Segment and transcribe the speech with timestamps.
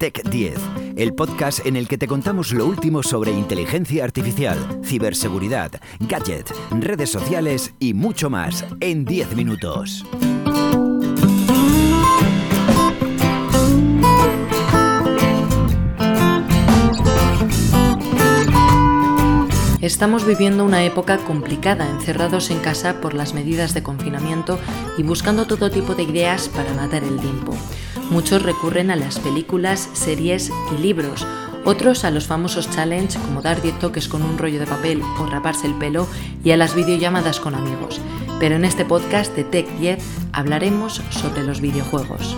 [0.00, 0.58] Tech 10,
[0.96, 7.10] el podcast en el que te contamos lo último sobre inteligencia artificial, ciberseguridad, gadget, redes
[7.10, 10.06] sociales y mucho más en 10 minutos.
[19.82, 24.58] Estamos viviendo una época complicada, encerrados en casa por las medidas de confinamiento
[24.96, 27.54] y buscando todo tipo de ideas para matar el tiempo.
[28.10, 31.26] Muchos recurren a las películas, series y libros,
[31.64, 35.26] otros a los famosos challenge como dar 10 toques con un rollo de papel o
[35.26, 36.08] raparse el pelo
[36.42, 38.00] y a las videollamadas con amigos.
[38.40, 42.36] Pero en este podcast de Tech 10 hablaremos sobre los videojuegos.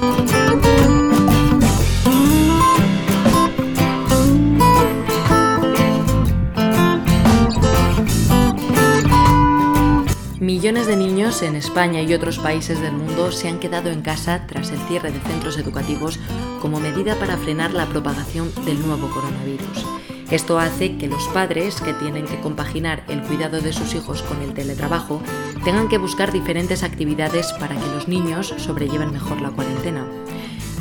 [10.62, 14.47] Millones de niños en España y otros países del mundo se han quedado en casa
[14.47, 16.21] tras el cierre de centros educativos
[16.61, 19.85] como medida para frenar la propagación del nuevo coronavirus.
[20.30, 24.41] Esto hace que los padres, que tienen que compaginar el cuidado de sus hijos con
[24.41, 25.21] el teletrabajo,
[25.65, 30.07] tengan que buscar diferentes actividades para que los niños sobrelleven mejor la cuarentena.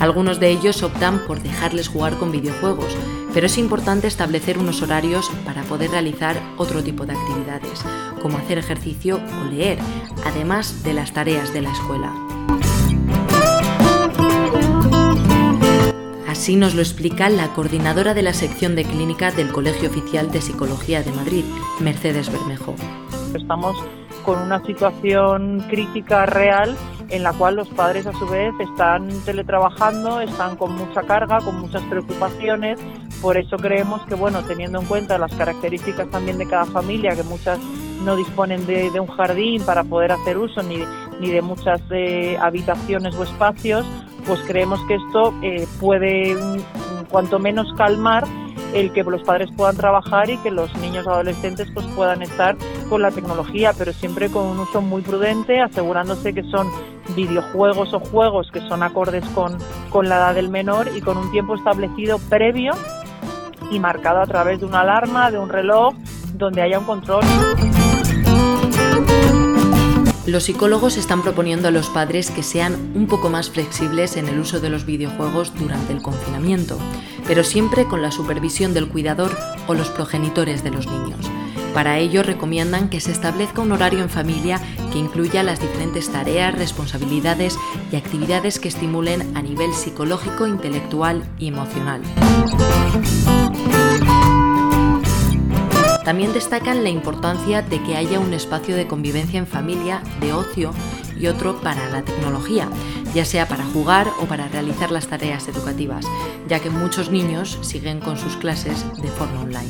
[0.01, 2.97] Algunos de ellos optan por dejarles jugar con videojuegos,
[3.35, 7.85] pero es importante establecer unos horarios para poder realizar otro tipo de actividades,
[8.19, 9.77] como hacer ejercicio o leer,
[10.25, 12.15] además de las tareas de la escuela.
[16.27, 20.41] Así nos lo explica la coordinadora de la sección de clínica del Colegio Oficial de
[20.41, 21.45] Psicología de Madrid,
[21.79, 22.73] Mercedes Bermejo.
[23.35, 23.77] Estamos
[24.25, 26.75] con una situación crítica real
[27.11, 31.59] en la cual los padres a su vez están teletrabajando, están con mucha carga, con
[31.59, 32.79] muchas preocupaciones.
[33.21, 37.23] Por eso creemos que, bueno, teniendo en cuenta las características también de cada familia, que
[37.23, 37.59] muchas
[38.05, 40.79] no disponen de, un jardín para poder hacer uso ni,
[41.19, 43.85] ni de muchas eh, habitaciones o espacios,
[44.25, 46.35] pues creemos que esto eh, puede
[47.09, 48.23] cuanto menos calmar
[48.73, 52.55] el que los padres puedan trabajar y que los niños adolescentes pues puedan estar
[52.91, 56.69] con la tecnología, pero siempre con un uso muy prudente, asegurándose que son
[57.15, 59.57] videojuegos o juegos que son acordes con,
[59.89, 62.73] con la edad del menor y con un tiempo establecido previo
[63.71, 65.93] y marcado a través de una alarma, de un reloj,
[66.33, 67.23] donde haya un control.
[70.25, 74.37] Los psicólogos están proponiendo a los padres que sean un poco más flexibles en el
[74.37, 76.77] uso de los videojuegos durante el confinamiento,
[77.25, 79.31] pero siempre con la supervisión del cuidador
[79.67, 81.31] o los progenitores de los niños.
[81.73, 84.59] Para ello recomiendan que se establezca un horario en familia
[84.91, 87.57] que incluya las diferentes tareas, responsabilidades
[87.91, 92.01] y actividades que estimulen a nivel psicológico, intelectual y emocional.
[96.03, 100.73] También destacan la importancia de que haya un espacio de convivencia en familia, de ocio
[101.17, 102.67] y otro para la tecnología,
[103.13, 106.05] ya sea para jugar o para realizar las tareas educativas,
[106.49, 109.69] ya que muchos niños siguen con sus clases de forma online.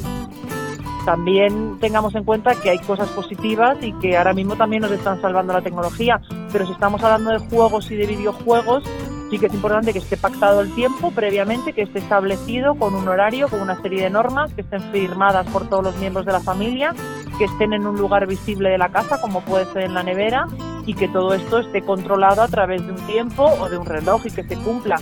[1.06, 5.20] También tengamos en cuenta que hay cosas positivas y que ahora mismo también nos están
[5.20, 8.84] salvando la tecnología, pero si estamos hablando de juegos y de videojuegos,
[9.32, 13.08] sí que es importante que esté pactado el tiempo previamente, que esté establecido con un
[13.08, 16.42] horario, con una serie de normas, que estén firmadas por todos los miembros de la
[16.42, 16.94] familia,
[17.40, 20.46] que estén en un lugar visible de la casa, como puede ser en la nevera,
[20.86, 24.26] y que todo esto esté controlado a través de un tiempo o de un reloj
[24.26, 25.00] y que se cumpla.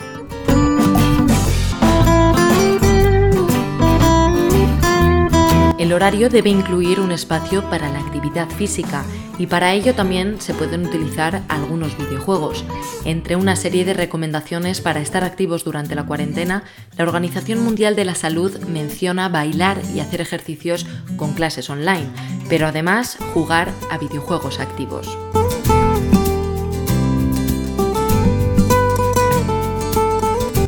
[5.89, 9.03] El horario debe incluir un espacio para la actividad física
[9.39, 12.63] y para ello también se pueden utilizar algunos videojuegos.
[13.05, 16.63] Entre una serie de recomendaciones para estar activos durante la cuarentena,
[16.95, 20.85] la Organización Mundial de la Salud menciona bailar y hacer ejercicios
[21.17, 22.05] con clases online,
[22.49, 25.17] pero además jugar a videojuegos activos.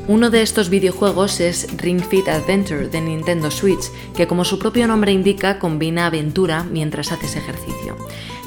[0.08, 4.88] Uno de estos videojuegos es Ring Fit Adventure de Nintendo Switch, que como su propio
[4.88, 7.96] nombre indica combina aventura mientras haces ejercicio.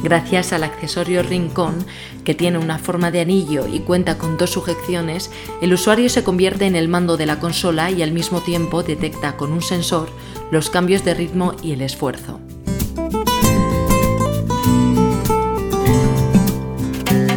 [0.02, 1.86] Gracias al accesorio Ring-Con,
[2.24, 5.30] que tiene una forma de anillo y cuenta con dos sujeciones,
[5.62, 9.36] el usuario se convierte en el mando de la consola y al mismo tiempo detecta
[9.36, 10.08] con un sensor
[10.50, 12.40] los cambios de ritmo y el esfuerzo.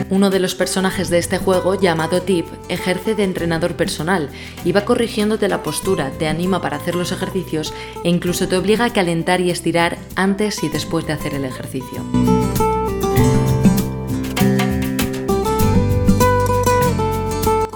[0.09, 4.29] Uno de los personajes de este juego, llamado Tip, ejerce de entrenador personal
[4.63, 7.73] y va corrigiéndote la postura, te anima para hacer los ejercicios
[8.03, 12.05] e incluso te obliga a calentar y estirar antes y después de hacer el ejercicio.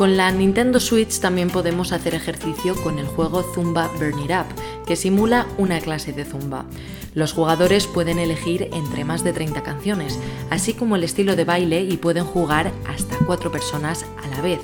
[0.01, 4.48] Con la Nintendo Switch también podemos hacer ejercicio con el juego Zumba Burn It Up,
[4.88, 6.65] que simula una clase de zumba.
[7.13, 10.18] Los jugadores pueden elegir entre más de 30 canciones,
[10.50, 14.59] así como el estilo de baile y pueden jugar hasta 4 personas a la vez.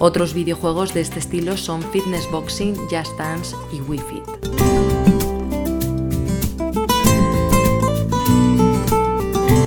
[0.00, 4.73] Otros videojuegos de este estilo son Fitness Boxing, Just Dance y Wii Fit.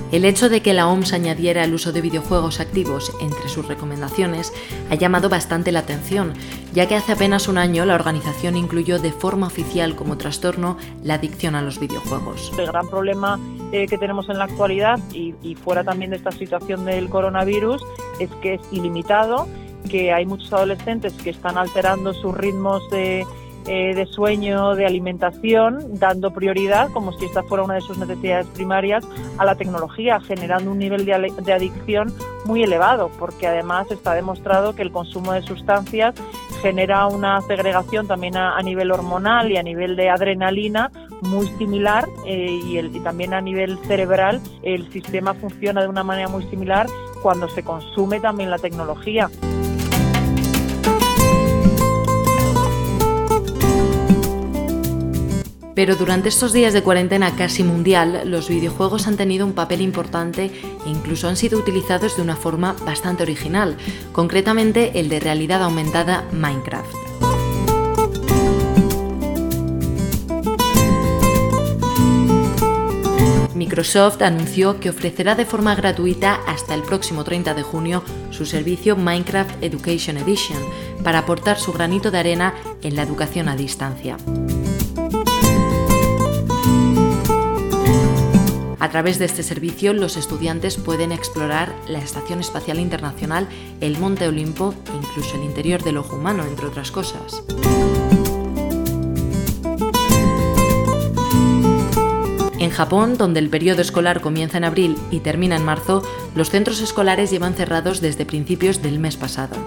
[0.09, 4.54] El hecho de que la OMS añadiera el uso de videojuegos activos entre sus recomendaciones
[4.89, 6.33] ha llamado bastante la atención,
[6.74, 11.15] ya que hace apenas un año la organización incluyó de forma oficial como trastorno la
[11.15, 12.54] adicción a los videojuegos.
[12.57, 13.38] El gran problema
[13.74, 17.83] eh, que tenemos en la actualidad y, y fuera también de esta situación del coronavirus
[18.21, 19.45] es que es ilimitado,
[19.89, 23.25] que hay muchos adolescentes que están alterando sus ritmos de
[23.68, 28.48] eh, de sueño, de alimentación, dando prioridad, como si esta fuera una de sus necesidades
[28.48, 29.06] primarias,
[29.38, 32.14] a la tecnología, generando un nivel de, de adicción
[32.46, 36.16] muy elevado, porque además está demostrado que el consumo de sustancias
[36.62, 40.92] genera una segregación también a, nivel hormonal y a nivel de adrenalina
[41.22, 46.04] muy similar eh, y, el, y también a nivel cerebral el sistema funciona de una
[46.04, 46.88] manera muy similar
[47.22, 49.30] cuando se consume también la tecnología.
[55.78, 60.46] Pero durante estos días de cuarentena casi mundial, los videojuegos han tenido un papel importante
[60.46, 63.78] e incluso han sido utilizados de una forma bastante original,
[64.12, 66.96] concretamente el de realidad aumentada Minecraft.
[73.54, 78.02] Microsoft anunció que ofrecerá de forma gratuita hasta el próximo 30 de junio
[78.32, 80.58] su servicio Minecraft Education Edition
[81.04, 84.18] para aportar su granito de arena en la educación a distancia.
[88.88, 93.50] A través de este servicio, los estudiantes pueden explorar la Estación Espacial Internacional,
[93.81, 97.44] el Monte Olimpo e incluso el interior del ojo humano, entre otras cosas.
[102.60, 106.01] En Japón, donde el periodo escolar comienza en abril y termina en marzo,
[106.33, 109.57] los centros escolares llevan cerrados desde principios del mes pasado.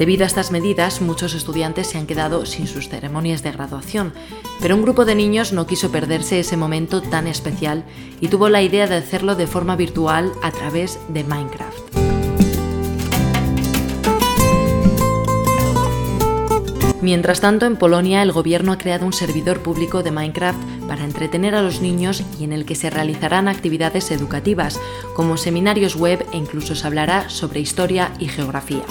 [0.00, 4.14] Debido a estas medidas, muchos estudiantes se han quedado sin sus ceremonias de graduación,
[4.58, 7.84] pero un grupo de niños no quiso perderse ese momento tan especial
[8.18, 11.96] y tuvo la idea de hacerlo de forma virtual a través de Minecraft.
[17.02, 20.58] Mientras tanto, en Polonia el gobierno ha creado un servidor público de Minecraft
[20.88, 24.80] para entretener a los niños y en el que se realizarán actividades educativas,
[25.14, 28.84] como seminarios web e incluso se hablará sobre historia y geografía.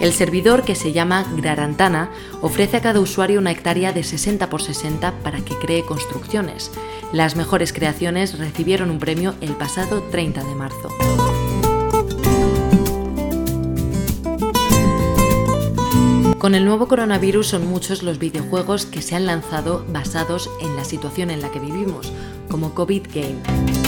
[0.00, 2.10] El servidor, que se llama Grarantana,
[2.40, 6.70] ofrece a cada usuario una hectárea de 60 por 60 para que cree construcciones.
[7.12, 10.88] Las mejores creaciones recibieron un premio el pasado 30 de marzo.
[16.38, 20.84] Con el nuevo coronavirus son muchos los videojuegos que se han lanzado basados en la
[20.84, 22.12] situación en la que vivimos,
[22.48, 23.87] como COVID Game.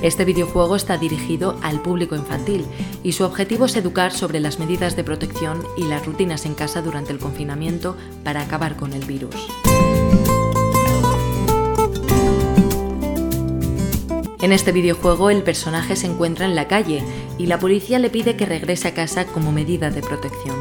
[0.00, 2.64] Este videojuego está dirigido al público infantil
[3.02, 6.82] y su objetivo es educar sobre las medidas de protección y las rutinas en casa
[6.82, 9.34] durante el confinamiento para acabar con el virus.
[14.40, 17.02] En este videojuego el personaje se encuentra en la calle
[17.36, 20.56] y la policía le pide que regrese a casa como medida de protección.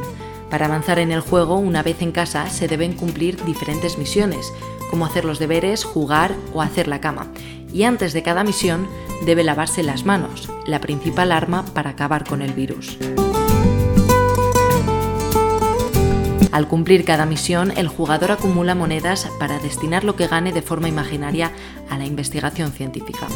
[0.49, 4.51] Para avanzar en el juego, una vez en casa, se deben cumplir diferentes misiones,
[4.89, 7.27] como hacer los deberes, jugar o hacer la cama.
[7.73, 8.87] Y antes de cada misión,
[9.25, 12.97] debe lavarse las manos, la principal arma para acabar con el virus.
[16.51, 20.87] Al cumplir cada misión, el jugador acumula monedas para destinar lo que gane de forma
[20.87, 21.51] imaginaria
[21.89, 23.27] a la investigación científica.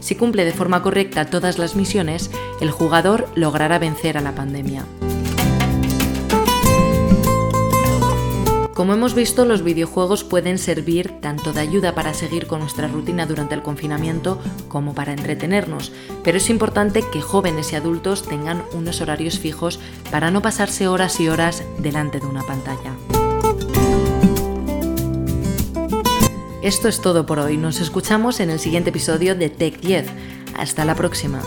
[0.00, 4.84] Si cumple de forma correcta todas las misiones, el jugador logrará vencer a la pandemia.
[8.74, 13.24] Como hemos visto, los videojuegos pueden servir tanto de ayuda para seguir con nuestra rutina
[13.24, 15.92] durante el confinamiento como para entretenernos,
[16.24, 19.78] pero es importante que jóvenes y adultos tengan unos horarios fijos
[20.10, 22.96] para no pasarse horas y horas delante de una pantalla.
[26.60, 30.06] Esto es todo por hoy, nos escuchamos en el siguiente episodio de Tech 10.
[30.56, 31.42] Hasta la próxima.